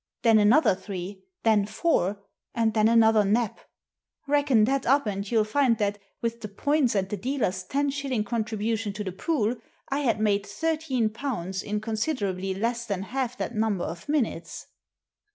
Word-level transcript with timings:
Then 0.23 0.39
another 0.39 0.73
three, 0.73 1.21
then 1.43 1.67
four, 1.67 2.23
and 2.55 2.73
then 2.73 2.87
another 2.87 3.23
Nap. 3.23 3.59
Reckon 4.25 4.63
that 4.63 4.87
up, 4.87 5.05
and 5.05 5.29
you'll 5.29 5.43
find 5.43 5.77
that, 5.77 5.99
with 6.23 6.41
the 6.41 6.47
points 6.47 6.95
and 6.95 7.07
the 7.07 7.17
dealer's 7.17 7.61
ten 7.63 7.91
shilling 7.91 8.23
contribution 8.23 8.93
to 8.93 9.03
the 9.03 9.11
pool, 9.11 9.57
I 9.89 9.99
had 9.99 10.19
made 10.19 10.43
thirteen 10.47 11.09
pounds 11.11 11.61
in 11.61 11.81
considerably 11.81 12.55
less 12.55 12.87
than 12.87 13.03
half 13.03 13.37
that 13.37 13.53
number 13.53 13.83
of 13.83 14.09
minutes. 14.09 14.65